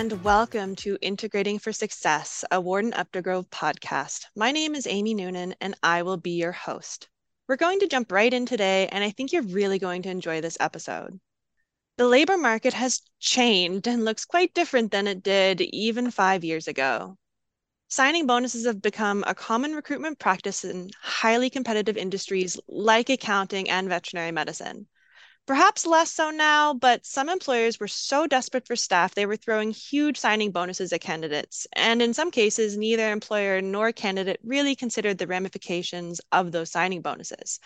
and 0.00 0.24
welcome 0.24 0.74
to 0.74 0.96
Integrating 1.02 1.58
for 1.58 1.74
Success, 1.74 2.42
a 2.50 2.58
Ward 2.58 2.86
and 2.86 2.94
Uptigrove 2.94 3.46
podcast. 3.50 4.24
My 4.34 4.50
name 4.50 4.74
is 4.74 4.86
Amy 4.86 5.12
Noonan, 5.12 5.54
and 5.60 5.74
I 5.82 6.04
will 6.04 6.16
be 6.16 6.38
your 6.38 6.52
host. 6.52 7.10
We're 7.46 7.56
going 7.56 7.80
to 7.80 7.86
jump 7.86 8.10
right 8.10 8.32
in 8.32 8.46
today, 8.46 8.88
and 8.92 9.04
I 9.04 9.10
think 9.10 9.30
you're 9.30 9.42
really 9.42 9.78
going 9.78 10.00
to 10.04 10.08
enjoy 10.08 10.40
this 10.40 10.56
episode. 10.58 11.20
The 11.98 12.08
labor 12.08 12.38
market 12.38 12.72
has 12.72 13.02
changed 13.18 13.86
and 13.86 14.02
looks 14.02 14.24
quite 14.24 14.54
different 14.54 14.90
than 14.90 15.06
it 15.06 15.22
did 15.22 15.60
even 15.60 16.10
five 16.10 16.44
years 16.44 16.66
ago. 16.66 17.18
Signing 17.88 18.26
bonuses 18.26 18.64
have 18.64 18.80
become 18.80 19.22
a 19.26 19.34
common 19.34 19.74
recruitment 19.74 20.18
practice 20.18 20.64
in 20.64 20.88
highly 21.02 21.50
competitive 21.50 21.98
industries 21.98 22.58
like 22.68 23.10
accounting 23.10 23.68
and 23.68 23.90
veterinary 23.90 24.32
medicine. 24.32 24.86
Perhaps 25.50 25.84
less 25.84 26.12
so 26.12 26.30
now, 26.30 26.72
but 26.74 27.04
some 27.04 27.28
employers 27.28 27.80
were 27.80 27.88
so 27.88 28.24
desperate 28.28 28.68
for 28.68 28.76
staff, 28.76 29.16
they 29.16 29.26
were 29.26 29.34
throwing 29.34 29.72
huge 29.72 30.16
signing 30.16 30.52
bonuses 30.52 30.92
at 30.92 31.00
candidates. 31.00 31.66
And 31.72 32.00
in 32.00 32.14
some 32.14 32.30
cases, 32.30 32.76
neither 32.76 33.10
employer 33.10 33.60
nor 33.60 33.90
candidate 33.90 34.38
really 34.44 34.76
considered 34.76 35.18
the 35.18 35.26
ramifications 35.26 36.20
of 36.30 36.52
those 36.52 36.70
signing 36.70 37.02
bonuses. 37.02 37.58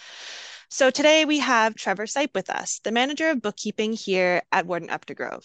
So 0.71 0.89
today 0.89 1.27
we 1.27 1.41
have 1.41 1.75
Trevor 1.75 2.07
Seip 2.07 2.33
with 2.35 2.49
us, 2.49 2.81
the 2.83 2.91
manager 2.91 3.29
of 3.29 3.43
bookkeeping 3.43 3.93
here 3.93 4.41
at 4.51 4.65
Ward 4.65 4.81
and 4.81 4.91
Uptigrove. 4.91 5.45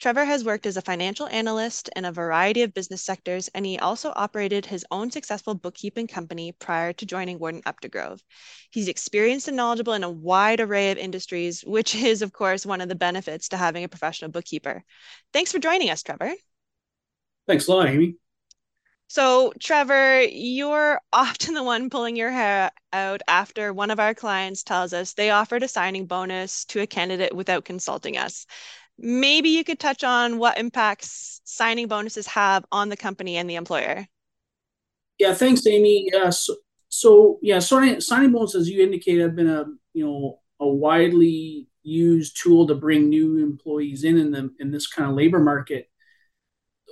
Trevor 0.00 0.24
has 0.24 0.44
worked 0.44 0.64
as 0.64 0.78
a 0.78 0.82
financial 0.82 1.26
analyst 1.26 1.90
in 1.94 2.06
a 2.06 2.12
variety 2.12 2.62
of 2.62 2.72
business 2.72 3.02
sectors, 3.02 3.48
and 3.48 3.66
he 3.66 3.78
also 3.78 4.14
operated 4.16 4.64
his 4.64 4.86
own 4.90 5.10
successful 5.10 5.54
bookkeeping 5.54 6.06
company 6.06 6.52
prior 6.52 6.94
to 6.94 7.04
joining 7.04 7.38
Ward 7.38 7.56
and 7.56 7.64
Uptigrove. 7.66 8.22
He's 8.70 8.88
experienced 8.88 9.48
and 9.48 9.58
knowledgeable 9.58 9.92
in 9.92 10.02
a 10.02 10.10
wide 10.10 10.60
array 10.60 10.90
of 10.90 10.96
industries, 10.96 11.60
which 11.66 11.94
is, 11.94 12.22
of 12.22 12.32
course, 12.32 12.64
one 12.64 12.80
of 12.80 12.88
the 12.88 12.94
benefits 12.94 13.50
to 13.50 13.58
having 13.58 13.84
a 13.84 13.88
professional 13.88 14.30
bookkeeper. 14.30 14.82
Thanks 15.34 15.52
for 15.52 15.58
joining 15.58 15.90
us, 15.90 16.02
Trevor. 16.02 16.32
Thanks 17.46 17.68
a 17.68 17.70
lot, 17.70 17.88
Amy. 17.88 18.16
So, 19.08 19.52
Trevor, 19.60 20.22
you're 20.22 21.00
often 21.12 21.52
the 21.52 21.64
one 21.64 21.90
pulling 21.90 22.16
your 22.16 22.30
hair 22.30 22.70
out 22.92 23.20
after 23.28 23.72
one 23.72 23.90
of 23.90 24.00
our 24.00 24.14
clients 24.14 24.62
tells 24.62 24.92
us 24.92 25.12
they 25.12 25.30
offered 25.30 25.62
a 25.62 25.68
signing 25.68 26.06
bonus 26.06 26.64
to 26.66 26.80
a 26.80 26.86
candidate 26.86 27.34
without 27.34 27.64
consulting 27.64 28.16
us 28.16 28.46
maybe 29.00 29.48
you 29.48 29.64
could 29.64 29.78
touch 29.78 30.04
on 30.04 30.38
what 30.38 30.58
impacts 30.58 31.40
signing 31.44 31.88
bonuses 31.88 32.26
have 32.28 32.64
on 32.70 32.88
the 32.88 32.96
company 32.96 33.36
and 33.36 33.48
the 33.48 33.56
employer. 33.56 34.06
Yeah, 35.18 35.34
thanks, 35.34 35.66
Amy. 35.66 36.10
So, 36.30 36.56
so, 36.88 37.38
yeah, 37.42 37.58
signing, 37.58 38.00
signing 38.00 38.32
bonuses, 38.32 38.62
as 38.62 38.70
you 38.70 38.82
indicated, 38.82 39.22
have 39.22 39.36
been 39.36 39.50
a 39.50 39.64
you 39.92 40.04
know 40.04 40.40
a 40.60 40.68
widely 40.68 41.68
used 41.82 42.40
tool 42.40 42.66
to 42.66 42.74
bring 42.74 43.08
new 43.08 43.38
employees 43.38 44.04
in 44.04 44.18
in 44.18 44.30
the 44.30 44.50
in 44.58 44.70
this 44.70 44.86
kind 44.86 45.08
of 45.08 45.16
labor 45.16 45.38
market. 45.38 45.88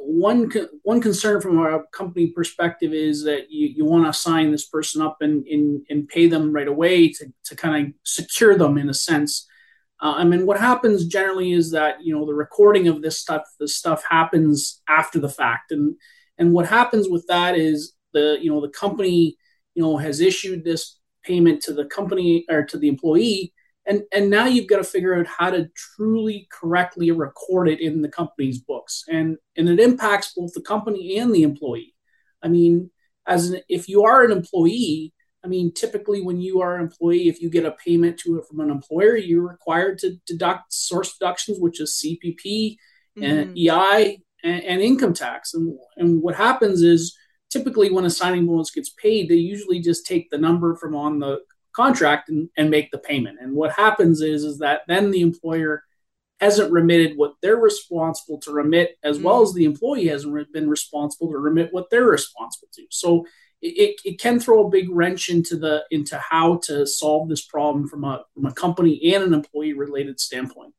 One 0.00 0.50
one 0.83 1.00
concern 1.00 1.41
from 1.41 1.59
our 1.59 1.84
company 1.93 2.28
perspective 2.28 2.93
is 2.93 3.25
that 3.25 3.50
you, 3.50 3.67
you 3.69 3.84
want 3.84 4.06
to 4.06 4.12
sign 4.12 4.53
this 4.53 4.67
person 4.67 5.03
up 5.03 5.19
and, 5.20 5.47
and 5.47 5.84
and 5.91 6.09
pay 6.09 6.28
them 6.28 6.53
right 6.53 6.69
away 6.69 7.09
to 7.12 7.33
to 7.45 7.56
kind 7.56 7.89
of 7.89 7.93
secure 8.05 8.56
them 8.56 8.78
in 8.78 8.89
a 8.89 8.95
sense 8.95 9.48
uh, 10.01 10.15
I 10.17 10.25
mean, 10.25 10.47
what 10.47 10.61
happens 10.61 11.07
generally 11.07 11.53
is 11.53 11.73
that 11.73 12.03
you 12.03 12.15
know 12.15 12.25
the 12.25 12.35
recording 12.35 12.87
of 12.87 13.03
this 13.03 13.19
stuff, 13.19 13.43
this 13.59 13.75
stuff 13.77 14.05
happens 14.09 14.81
after 14.89 15.19
the 15.19 15.29
fact, 15.29 15.73
and 15.73 15.97
and 16.39 16.53
what 16.53 16.69
happens 16.69 17.09
with 17.09 17.27
that 17.29 17.57
is 17.57 17.95
the 18.13 18.39
you 18.41 18.51
know 18.51 18.61
the 18.61 18.69
company 18.69 19.37
you 19.75 19.83
know 19.83 19.97
has 19.97 20.21
issued 20.21 20.65
this 20.65 20.99
payment 21.25 21.63
to 21.63 21.73
the 21.73 21.85
company 21.85 22.45
or 22.49 22.65
to 22.65 22.79
the 22.79 22.89
employee, 22.89 23.53
and 23.87 24.03
and 24.13 24.31
now 24.31 24.47
you've 24.47 24.69
got 24.69 24.77
to 24.77 24.85
figure 24.85 25.19
out 25.19 25.27
how 25.27 25.51
to 25.51 25.69
truly 25.97 26.47
correctly 26.53 27.11
record 27.11 27.69
it 27.69 27.81
in 27.81 28.01
the 28.01 28.09
company's 28.09 28.61
books, 28.61 29.03
and 29.09 29.37
and 29.56 29.69
it 29.69 29.81
impacts 29.81 30.33
both 30.37 30.53
the 30.55 30.62
company 30.62 31.19
and 31.19 31.34
the 31.34 31.43
employee. 31.43 31.95
I 32.41 32.47
mean, 32.47 32.91
as 33.27 33.51
an, 33.51 33.62
if 33.69 33.89
you 33.89 34.05
are 34.05 34.25
an 34.25 34.31
employee, 34.31 35.12
I 35.44 35.49
mean, 35.49 35.72
typically 35.72 36.21
when 36.21 36.41
you 36.41 36.60
are 36.60 36.75
an 36.75 36.82
employee, 36.82 37.28
if 37.28 37.41
you 37.41 37.49
get 37.49 37.65
a 37.65 37.72
payment 37.72 38.19
to 38.21 38.38
it 38.38 38.47
from 38.47 38.60
an 38.60 38.71
employer, 38.71 39.16
you're 39.16 39.47
required 39.47 39.99
to 39.99 40.16
deduct 40.26 40.72
source 40.72 41.16
deductions, 41.16 41.59
which 41.60 41.81
is 41.81 42.03
CPP 42.03 42.76
mm-hmm. 43.16 43.22
and 43.22 43.59
EI 43.59 44.21
and, 44.43 44.65
and, 44.65 44.82
income 44.82 45.15
tax. 45.15 45.54
And, 45.54 45.78
and 45.97 46.21
what 46.22 46.34
happens 46.34 46.82
is 46.82 47.16
typically 47.50 47.91
when 47.91 48.04
a 48.04 48.10
signing 48.10 48.47
bonus 48.47 48.71
gets 48.71 48.91
paid, 48.91 49.28
they 49.28 49.37
usually 49.37 49.81
just 49.81 50.06
take 50.06 50.28
the 50.31 50.38
number 50.38 50.75
from 50.77 50.97
on 50.97 51.21
the 51.21 51.41
contract 51.72 52.28
and, 52.28 52.48
and 52.56 52.71
make 52.71 52.91
the 52.91 52.98
payment. 52.98 53.38
And 53.41 53.54
what 53.54 53.72
happens 53.72 54.21
is, 54.21 54.43
is 54.43 54.59
that 54.59 54.82
then 54.88 55.12
the 55.12 55.22
employer 55.22 55.84
hasn't 56.41 56.72
remitted 56.72 57.16
what 57.16 57.34
they're 57.43 57.56
responsible 57.56 58.38
to 58.41 58.53
remit, 58.53 58.97
as 59.03 59.16
mm-hmm. 59.16 59.27
well 59.27 59.43
as 59.43 59.54
the 59.54 59.65
employee 59.65 60.09
hasn't 60.09 60.53
been 60.53 60.69
responsible 60.69 61.31
to 61.31 61.38
remit 61.38 61.72
what 61.72 61.91
they're 61.91 62.04
responsible 62.04 62.69
to. 62.75 62.82
So 62.91 63.25
it, 63.61 64.01
it 64.05 64.21
can 64.21 64.39
throw 64.39 64.67
a 64.67 64.71
big 64.71 64.89
wrench 64.91 65.29
into 65.29 65.57
the 65.57 65.85
into 65.91 66.17
how 66.19 66.57
to 66.65 66.87
solve 66.87 67.29
this 67.29 67.45
problem 67.45 67.89
from 67.89 68.05
a 68.05 68.25
from 68.35 68.47
a 68.47 68.53
company 68.53 69.15
and 69.15 69.25
an 69.25 69.35
employee 69.35 69.73
related 69.73 70.21
standpoint 70.21 70.75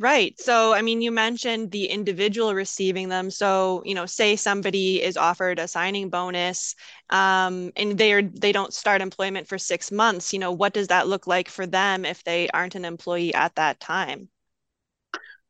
Right. 0.00 0.40
So, 0.40 0.72
I 0.72 0.80
mean, 0.80 1.02
you 1.02 1.10
mentioned 1.12 1.70
the 1.72 1.84
individual 1.84 2.54
receiving 2.54 3.10
them. 3.10 3.30
So, 3.30 3.82
you 3.84 3.94
know, 3.94 4.06
say 4.06 4.34
somebody 4.34 5.02
is 5.02 5.18
offered 5.18 5.58
a 5.58 5.68
signing 5.68 6.08
bonus, 6.08 6.74
um, 7.10 7.70
and 7.76 7.98
they're 7.98 8.22
they 8.22 8.50
don't 8.50 8.72
start 8.72 9.02
employment 9.02 9.46
for 9.46 9.58
six 9.58 9.92
months. 9.92 10.32
You 10.32 10.38
know, 10.38 10.52
what 10.52 10.72
does 10.72 10.88
that 10.88 11.06
look 11.06 11.26
like 11.26 11.50
for 11.50 11.66
them 11.66 12.06
if 12.06 12.24
they 12.24 12.48
aren't 12.48 12.76
an 12.76 12.86
employee 12.86 13.34
at 13.34 13.54
that 13.56 13.78
time? 13.78 14.30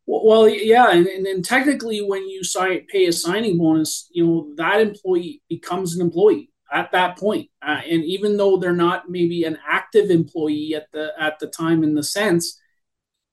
Well, 0.07 0.49
yeah, 0.49 0.91
and, 0.91 1.07
and 1.07 1.25
then 1.25 1.43
technically, 1.43 2.01
when 2.01 2.29
you 2.29 2.43
sign 2.43 2.87
pay 2.89 3.07
a 3.07 3.13
signing 3.13 3.59
bonus, 3.59 4.09
you 4.13 4.27
know 4.27 4.53
that 4.57 4.81
employee 4.81 5.43
becomes 5.49 5.95
an 5.95 6.01
employee 6.01 6.51
at 6.73 6.91
that 6.93 7.17
point. 7.19 7.49
Uh, 7.63 7.81
and 7.89 8.05
even 8.05 8.37
though 8.37 8.57
they're 8.57 8.73
not 8.73 9.09
maybe 9.09 9.45
an 9.45 9.59
active 9.69 10.11
employee 10.11 10.75
at 10.75 10.87
the 10.93 11.13
at 11.19 11.39
the 11.39 11.47
time 11.47 11.85
in 11.85 11.95
the 11.95 12.03
sense, 12.03 12.59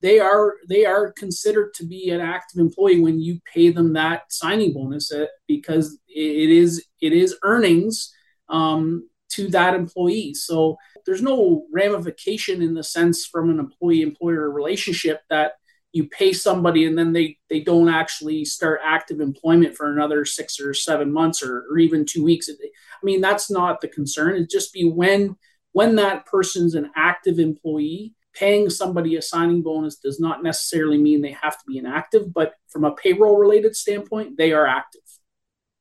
they 0.02 0.20
are 0.20 0.56
they 0.70 0.86
are 0.86 1.12
considered 1.14 1.74
to 1.76 1.86
be 1.86 2.10
an 2.12 2.22
active 2.22 2.60
employee 2.60 3.02
when 3.02 3.20
you 3.22 3.40
pay 3.54 3.70
them 3.72 3.94
that 3.94 4.32
signing 4.32 4.74
bonus 4.74 5.12
uh, 5.12 5.26
because 5.48 6.00
it 6.10 6.50
is 6.52 6.86
it 7.02 7.14
is 7.14 7.36
earnings 7.44 8.14
um, 8.50 9.10
to 9.32 9.48
that 9.50 9.76
employee. 9.76 10.34
So 10.34 10.78
there's 11.06 11.22
no 11.22 11.66
ramification 11.74 12.62
in 12.62 12.74
the 12.76 12.84
sense 12.84 13.26
from 13.26 13.50
an 13.50 13.60
employee 13.60 14.02
employer 14.04 14.50
relationship 14.52 15.22
that 15.30 15.54
you 15.98 16.08
pay 16.08 16.32
somebody 16.32 16.86
and 16.86 16.98
then 16.98 17.12
they 17.12 17.38
they 17.50 17.60
don't 17.60 17.90
actually 17.90 18.46
start 18.46 18.80
active 18.86 19.20
employment 19.20 19.76
for 19.76 19.92
another 19.92 20.24
six 20.24 20.60
or 20.60 20.74
seven 20.74 21.12
months 21.12 21.44
or, 21.44 21.66
or 21.70 21.80
even 21.80 22.06
two 22.06 22.24
weeks 22.24 22.50
i 22.50 23.06
mean 23.06 23.20
that's 23.20 23.50
not 23.50 23.82
the 23.82 23.88
concern 23.88 24.36
it 24.36 24.50
just 24.50 24.72
be 24.72 24.88
when 24.90 25.36
when 25.72 25.96
that 25.96 26.26
person's 26.26 26.76
an 26.76 26.90
active 26.96 27.40
employee 27.40 28.14
paying 28.34 28.70
somebody 28.70 29.16
a 29.16 29.22
signing 29.22 29.64
bonus 29.64 29.96
does 29.96 30.20
not 30.20 30.44
necessarily 30.44 30.98
mean 30.98 31.22
they 31.22 31.32
have 31.32 31.58
to 31.58 31.66
be 31.68 31.80
inactive 31.80 32.32
but 32.32 32.54
from 32.68 32.86
a 32.86 32.94
payroll 32.94 33.38
related 33.38 33.76
standpoint 33.76 34.38
they 34.38 34.54
are 34.54 34.68
active 34.68 35.02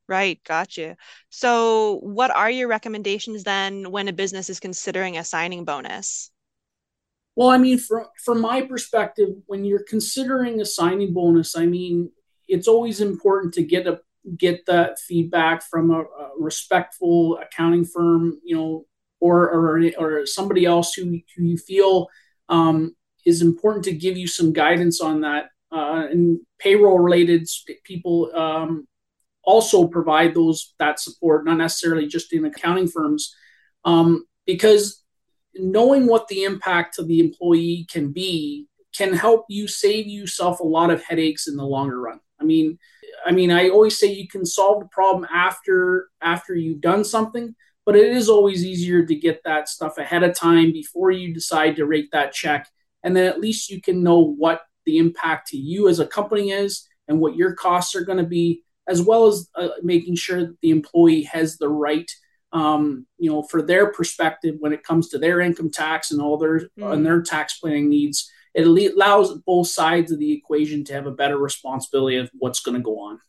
Right, 0.09 0.41
gotcha. 0.45 0.97
So, 1.31 1.99
what 2.01 2.31
are 2.31 2.49
your 2.49 2.69
recommendations 2.69 3.43
then 3.43 3.91
when 3.91 4.07
a 4.07 4.13
business 4.13 4.49
is 4.49 4.61
considering 4.61 5.19
a 5.19 5.25
signing 5.25 5.65
bonus? 5.65 6.31
Well, 7.37 7.51
I 7.51 7.59
mean, 7.59 7.79
from 7.79 8.07
from 8.25 8.41
my 8.41 8.63
perspective, 8.63 9.29
when 9.47 9.65
you're 9.65 9.85
considering 9.85 10.61
a 10.61 10.65
signing 10.65 11.13
bonus, 11.13 11.57
I 11.57 11.67
mean, 11.67 12.11
it's 12.49 12.67
always 12.67 13.01
important 13.01 13.55
to 13.55 13.63
get 13.63 13.87
a 13.87 14.01
get 14.39 14.67
that 14.67 14.99
feedback 14.99 15.63
from 15.63 15.91
a, 15.91 16.01
a 16.01 16.31
respectful 16.39 17.39
accounting 17.39 17.85
firm, 17.85 18.41
you 18.43 18.57
know, 18.57 18.87
or 19.21 19.51
or 19.51 19.91
or 19.99 20.27
somebody 20.27 20.65
else 20.65 20.95
who, 20.95 21.05
who 21.37 21.45
you 21.45 21.59
feel 21.59 22.09
um, 22.49 22.97
is 23.27 23.43
important 23.43 23.85
to 23.85 23.93
give 23.93 24.17
you 24.17 24.27
some 24.27 24.53
guidance 24.53 25.01
on 25.01 25.21
that. 25.21 25.51
Uh, 25.71 26.07
and 26.11 26.39
payroll 26.59 27.01
related 27.01 27.47
people 27.85 28.31
um, 28.35 28.87
also 29.43 29.87
provide 29.87 30.35
those 30.35 30.75
that 30.79 30.99
support, 30.99 31.45
not 31.45 31.59
necessarily 31.59 32.07
just 32.07 32.33
in 32.33 32.45
accounting 32.47 32.89
firms, 32.89 33.35
um, 33.85 34.25
because 34.47 35.03
knowing 35.59 36.07
what 36.07 36.29
the 36.29 36.45
impact 36.45 36.95
to 36.95 37.05
the 37.05 37.21
employee 37.21 37.87
can 37.91 38.13
be 38.13 38.67
can 38.97 39.13
help 39.13 39.45
you 39.49 39.69
save 39.69 40.07
yourself 40.07 40.61
a 40.61 40.65
lot 40.65 40.91
of 40.91 41.03
headaches 41.03 41.49
in 41.49 41.57
the 41.57 41.65
longer 41.65 42.01
run. 42.01 42.21
I 42.41 42.45
mean, 42.45 42.79
I 43.25 43.33
mean, 43.33 43.51
I 43.51 43.69
always 43.69 43.99
say 43.99 44.13
you 44.13 44.29
can 44.29 44.45
solve 44.47 44.81
the 44.81 44.89
problem 44.89 45.27
after 45.33 46.09
after 46.21 46.55
you've 46.55 46.81
done 46.81 47.05
something, 47.05 47.55
but 47.85 47.97
it 47.97 48.09
is 48.09 48.29
always 48.29 48.65
easier 48.65 49.05
to 49.05 49.15
get 49.15 49.43
that 49.45 49.69
stuff 49.69 49.99
ahead 49.99 50.23
of 50.23 50.35
time 50.35 50.73
before 50.73 51.11
you 51.11 51.35
decide 51.35 51.77
to 51.77 51.87
rate 51.87 52.09
that 52.13 52.33
check, 52.33 52.69
and 53.03 53.17
then 53.17 53.27
at 53.27 53.41
least 53.41 53.71
you 53.71 53.81
can 53.81 54.03
know 54.03 54.19
what 54.21 54.63
the 54.85 54.99
impact 54.99 55.49
to 55.49 55.57
you 55.57 55.89
as 55.89 55.99
a 55.99 56.07
company 56.07 56.51
is 56.51 56.87
and 57.09 57.21
what 57.21 57.37
your 57.37 57.55
costs 57.55 57.95
are 57.95 58.05
going 58.05 58.19
to 58.19 58.25
be, 58.25 58.63
as 58.87 59.03
well 59.03 59.27
as 59.27 59.49
uh, 59.57 59.69
making 59.83 60.15
sure 60.15 60.41
that 60.41 60.61
the 60.61 60.71
employee 60.71 61.23
has 61.23 61.57
the 61.57 61.69
right 61.69 62.11
um, 62.57 63.07
you 63.19 63.31
know, 63.31 63.43
for 63.43 63.61
their 63.61 63.93
perspective 63.93 64.57
when 64.59 64.73
it 64.73 64.83
comes 64.83 65.11
to 65.11 65.19
their 65.19 65.41
income 65.41 65.71
tax 65.71 66.11
and 66.11 66.23
all 66.23 66.39
their 66.39 66.61
mm. 66.79 66.93
and 66.93 67.05
their 67.05 67.21
tax 67.21 67.59
planning 67.59 67.91
needs, 67.91 68.31
it 68.55 68.67
allows 68.67 69.37
both 69.47 69.69
sides 69.69 70.11
of 70.11 70.19
the 70.19 70.33
equation 70.33 70.83
to 70.85 70.95
have 70.95 71.07
a 71.07 71.11
better 71.11 71.37
responsibility 71.37 72.17
of 72.17 72.31
what's 72.33 72.61
going 72.61 72.77
to 72.77 72.83
go 72.83 72.99
on. 72.99 73.21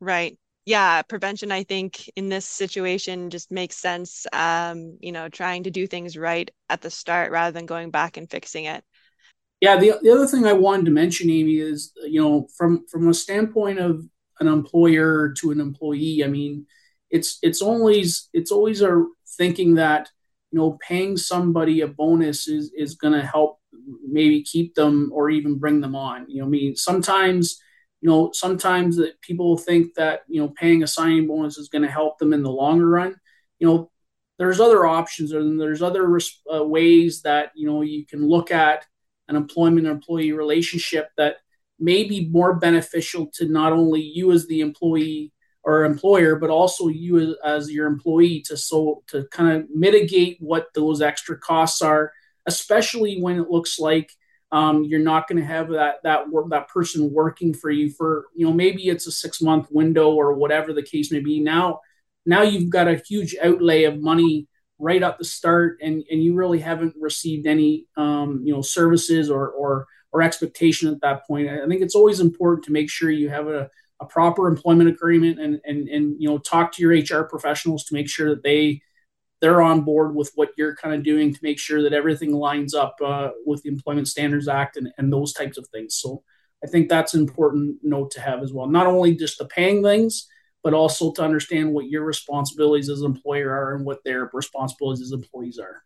Right. 0.00 0.38
Yeah, 0.64 1.02
prevention, 1.02 1.52
I 1.52 1.64
think, 1.64 2.08
in 2.16 2.30
this 2.30 2.46
situation 2.46 3.28
just 3.28 3.52
makes 3.52 3.76
sense. 3.76 4.26
Um, 4.32 4.96
you 4.98 5.12
know, 5.12 5.28
trying 5.28 5.64
to 5.64 5.70
do 5.70 5.86
things 5.86 6.16
right 6.16 6.50
at 6.70 6.80
the 6.80 6.88
start 6.88 7.32
rather 7.32 7.52
than 7.52 7.66
going 7.66 7.90
back 7.90 8.16
and 8.16 8.30
fixing 8.30 8.64
it. 8.64 8.82
Yeah, 9.60 9.76
the, 9.76 9.98
the 10.00 10.10
other 10.10 10.26
thing 10.26 10.46
I 10.46 10.54
wanted 10.54 10.86
to 10.86 10.90
mention, 10.90 11.28
Amy, 11.28 11.56
is 11.56 11.92
you 12.02 12.22
know, 12.22 12.48
from 12.56 12.86
from 12.90 13.08
a 13.08 13.14
standpoint 13.14 13.78
of 13.78 14.02
an 14.40 14.48
employer 14.48 15.34
to 15.40 15.50
an 15.50 15.60
employee, 15.60 16.24
I 16.24 16.28
mean, 16.28 16.66
it's 17.14 17.38
it's 17.42 17.62
always 17.62 18.28
it's 18.32 18.50
always 18.50 18.82
a 18.82 19.04
thinking 19.38 19.76
that 19.76 20.10
you 20.50 20.58
know 20.58 20.78
paying 20.86 21.16
somebody 21.16 21.80
a 21.80 21.86
bonus 21.86 22.48
is 22.48 22.72
is 22.76 22.96
going 22.96 23.14
to 23.14 23.24
help 23.24 23.60
maybe 24.04 24.42
keep 24.42 24.74
them 24.74 25.10
or 25.12 25.30
even 25.30 25.58
bring 25.58 25.80
them 25.80 25.94
on. 25.94 26.28
You 26.28 26.40
know, 26.40 26.46
I 26.46 26.50
mean, 26.50 26.74
sometimes 26.74 27.60
you 28.00 28.10
know 28.10 28.32
sometimes 28.32 28.96
that 28.96 29.20
people 29.20 29.56
think 29.56 29.94
that 29.94 30.22
you 30.28 30.40
know 30.40 30.48
paying 30.48 30.82
a 30.82 30.88
signing 30.88 31.28
bonus 31.28 31.56
is 31.56 31.68
going 31.68 31.82
to 31.82 31.90
help 32.00 32.18
them 32.18 32.32
in 32.32 32.42
the 32.42 32.50
longer 32.50 32.88
run. 32.88 33.14
You 33.60 33.68
know, 33.68 33.90
there's 34.38 34.58
other 34.58 34.84
options 34.84 35.30
and 35.30 35.60
there's 35.60 35.82
other 35.82 36.18
uh, 36.52 36.64
ways 36.64 37.22
that 37.22 37.52
you 37.54 37.66
know 37.68 37.82
you 37.82 38.04
can 38.06 38.26
look 38.28 38.50
at 38.50 38.84
an 39.28 39.36
employment 39.36 39.86
employee 39.86 40.32
relationship 40.32 41.10
that 41.16 41.36
may 41.78 42.02
be 42.02 42.28
more 42.28 42.54
beneficial 42.54 43.30
to 43.34 43.46
not 43.46 43.72
only 43.72 44.00
you 44.00 44.32
as 44.32 44.48
the 44.48 44.60
employee 44.60 45.32
or 45.64 45.84
employer, 45.84 46.36
but 46.36 46.50
also 46.50 46.88
you 46.88 47.36
as, 47.42 47.70
your 47.70 47.86
employee 47.86 48.40
to 48.42 48.56
so 48.56 49.02
to 49.08 49.24
kind 49.30 49.56
of 49.56 49.68
mitigate 49.74 50.36
what 50.40 50.68
those 50.74 51.00
extra 51.00 51.38
costs 51.38 51.80
are, 51.82 52.12
especially 52.46 53.20
when 53.20 53.38
it 53.38 53.50
looks 53.50 53.78
like 53.78 54.10
um, 54.52 54.84
you're 54.84 55.00
not 55.00 55.26
going 55.26 55.40
to 55.40 55.46
have 55.46 55.70
that 55.70 55.96
that 56.04 56.28
work, 56.28 56.50
that 56.50 56.68
person 56.68 57.12
working 57.12 57.54
for 57.54 57.70
you 57.70 57.90
for 57.90 58.26
you 58.34 58.46
know 58.46 58.52
maybe 58.52 58.88
it's 58.88 59.06
a 59.06 59.12
six 59.12 59.40
month 59.40 59.68
window 59.70 60.12
or 60.12 60.34
whatever 60.34 60.72
the 60.72 60.82
case 60.82 61.10
may 61.10 61.20
be. 61.20 61.40
Now 61.40 61.80
now 62.26 62.42
you've 62.42 62.70
got 62.70 62.88
a 62.88 63.02
huge 63.08 63.34
outlay 63.42 63.84
of 63.84 64.00
money 64.00 64.46
right 64.78 65.02
at 65.02 65.18
the 65.18 65.24
start, 65.24 65.78
and 65.82 66.04
and 66.10 66.22
you 66.22 66.34
really 66.34 66.60
haven't 66.60 66.94
received 67.00 67.46
any 67.46 67.86
um, 67.96 68.42
you 68.44 68.52
know 68.54 68.62
services 68.62 69.30
or 69.30 69.48
or 69.48 69.86
or 70.12 70.22
expectation 70.22 70.92
at 70.92 71.00
that 71.00 71.26
point. 71.26 71.48
I 71.48 71.66
think 71.66 71.82
it's 71.82 71.96
always 71.96 72.20
important 72.20 72.64
to 72.66 72.72
make 72.72 72.90
sure 72.90 73.10
you 73.10 73.30
have 73.30 73.48
a 73.48 73.70
a 74.00 74.06
proper 74.06 74.48
employment 74.48 74.88
agreement 74.88 75.40
and 75.40 75.60
and 75.64 75.88
and 75.88 76.16
you 76.20 76.28
know 76.28 76.38
talk 76.38 76.72
to 76.72 76.82
your 76.82 76.92
HR 76.92 77.24
professionals 77.24 77.84
to 77.84 77.94
make 77.94 78.08
sure 78.08 78.30
that 78.30 78.42
they 78.42 78.80
they're 79.40 79.62
on 79.62 79.82
board 79.82 80.14
with 80.14 80.30
what 80.36 80.50
you're 80.56 80.74
kind 80.74 80.94
of 80.94 81.02
doing 81.02 81.32
to 81.32 81.40
make 81.42 81.58
sure 81.58 81.82
that 81.82 81.92
everything 81.92 82.32
lines 82.32 82.74
up 82.74 82.96
uh, 83.04 83.30
with 83.44 83.62
the 83.62 83.68
Employment 83.68 84.08
Standards 84.08 84.48
Act 84.48 84.76
and, 84.78 84.90
and 84.96 85.12
those 85.12 85.34
types 85.34 85.58
of 85.58 85.66
things. 85.68 85.96
So 85.96 86.22
I 86.64 86.66
think 86.66 86.88
that's 86.88 87.12
an 87.12 87.20
important 87.20 87.76
note 87.82 88.10
to 88.12 88.22
have 88.22 88.42
as 88.42 88.54
well. 88.54 88.66
Not 88.66 88.86
only 88.86 89.14
just 89.14 89.36
the 89.36 89.44
paying 89.44 89.82
things, 89.82 90.28
but 90.62 90.72
also 90.72 91.12
to 91.12 91.22
understand 91.22 91.74
what 91.74 91.90
your 91.90 92.04
responsibilities 92.04 92.88
as 92.88 93.00
an 93.00 93.06
employer 93.06 93.50
are 93.50 93.74
and 93.74 93.84
what 93.84 94.02
their 94.02 94.30
responsibilities 94.32 95.02
as 95.02 95.12
employees 95.12 95.58
are. 95.58 95.82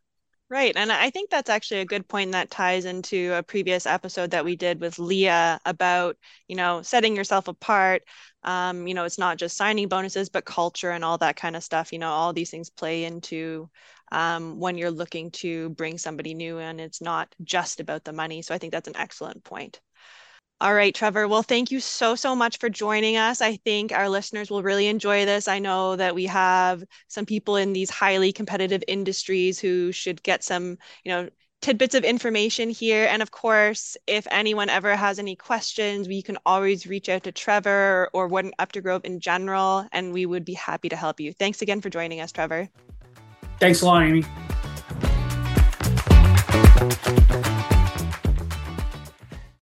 Right. 0.50 0.73
And 0.77 0.91
I 0.91 1.11
think 1.11 1.29
that's 1.29 1.50
actually 1.50 1.81
a 1.81 1.85
good 1.85 2.09
point 2.09 2.33
that 2.33 2.50
ties 2.50 2.87
into 2.87 3.35
a 3.35 3.43
previous 3.43 3.85
episode 3.85 4.31
that 4.31 4.47
we 4.47 4.56
did 4.56 4.81
with 4.81 4.99
Leah 4.99 5.61
about, 5.67 6.17
you 6.49 6.56
know, 6.56 6.81
setting 6.81 7.15
yourself 7.15 7.49
apart. 7.49 8.03
Um, 8.45 8.87
you 8.87 8.95
know, 8.95 9.05
it's 9.05 9.19
not 9.19 9.37
just 9.37 9.59
signing 9.59 9.89
bonuses, 9.89 10.31
but 10.31 10.47
culture 10.47 10.91
and 10.91 11.05
all 11.05 11.19
that 11.19 11.37
kind 11.37 11.55
of 11.55 11.62
stuff. 11.65 11.93
You 11.93 11.99
know, 11.99 12.09
all 12.11 12.33
these 12.33 12.50
things 12.50 12.71
play 12.71 13.05
into 13.05 13.69
um, 14.11 14.59
when 14.59 14.79
you're 14.79 14.91
looking 14.91 15.31
to 15.33 15.69
bring 15.71 15.99
somebody 15.99 16.33
new 16.33 16.59
and 16.59 16.81
it's 16.81 17.03
not 17.03 17.35
just 17.44 17.81
about 17.81 18.05
the 18.05 18.15
money. 18.15 18.41
So 18.41 18.55
I 18.55 18.59
think 18.59 18.73
that's 18.73 18.89
an 18.89 18.97
excellent 18.97 19.44
point. 19.44 19.81
All 20.60 20.75
right, 20.75 20.93
Trevor. 20.93 21.28
Well, 21.28 21.44
thank 21.44 21.70
you 21.70 21.78
so, 21.78 22.16
so 22.16 22.34
much 22.34 22.58
for 22.58 22.69
joining 22.69 23.16
us. 23.16 23.40
I 23.40 23.56
think 23.56 23.93
our 23.93 24.08
listeners 24.08 24.50
will 24.50 24.64
really 24.64 24.88
enjoy 24.88 25.25
this. 25.25 25.46
I 25.46 25.60
know 25.60 25.94
that 25.94 26.16
we 26.16 26.26
have 26.26 26.82
some 27.06 27.25
people 27.25 27.55
in 27.55 27.72
these 27.72 27.90
highly 27.90 28.32
competitive 28.32 28.82
industries 28.88 29.60
who 29.60 29.93
should 29.93 30.20
get 30.25 30.43
some, 30.43 30.76
you 31.05 31.12
know, 31.12 31.28
tidbits 31.60 31.94
of 31.94 32.02
information 32.02 32.70
here. 32.70 33.06
And 33.08 33.22
of 33.22 33.31
course, 33.31 33.96
if 34.08 34.26
anyone 34.32 34.69
ever 34.69 34.96
has 34.96 35.20
any 35.20 35.37
questions, 35.37 36.08
we 36.08 36.22
can 36.22 36.38
always 36.44 36.88
reach 36.88 37.08
out 37.08 37.22
to 37.22 37.32
Trevor 37.32 38.10
or 38.12 38.26
Ward 38.26 38.46
and 38.46 38.56
Uptigrove 38.58 39.05
in 39.05 39.20
general, 39.20 39.87
and 39.93 40.12
we 40.12 40.26
would 40.26 40.44
be 40.44 40.55
happy 40.55 40.88
to 40.88 40.96
help 40.96 41.20
you. 41.20 41.32
Thanks 41.32 41.62
again 41.62 41.81
for 41.81 41.88
joining 41.88 42.20
us, 42.20 42.32
Trevor. 42.32 42.69
Thanks 43.60 43.82
a 43.82 43.87
lot, 43.87 44.02
Amy. 44.02 44.25